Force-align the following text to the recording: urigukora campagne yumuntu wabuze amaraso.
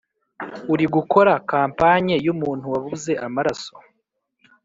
urigukora 0.73 1.33
campagne 1.51 2.15
yumuntu 2.25 2.65
wabuze 2.73 3.11
amaraso. 3.25 3.73